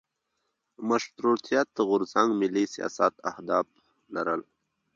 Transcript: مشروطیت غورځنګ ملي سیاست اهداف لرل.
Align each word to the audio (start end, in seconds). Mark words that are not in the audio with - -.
مشروطیت 0.89 1.69
غورځنګ 1.87 2.29
ملي 2.41 2.65
سیاست 2.75 3.13
اهداف 3.31 3.67
لرل. 4.13 4.41